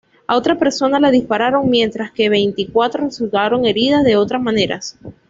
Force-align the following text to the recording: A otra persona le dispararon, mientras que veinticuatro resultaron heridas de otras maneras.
A 0.25 0.35
otra 0.35 0.57
persona 0.57 0.99
le 0.99 1.11
dispararon, 1.11 1.69
mientras 1.69 2.09
que 2.11 2.27
veinticuatro 2.27 3.03
resultaron 3.05 3.67
heridas 3.67 4.03
de 4.03 4.15
otras 4.17 4.41
maneras. 4.41 4.97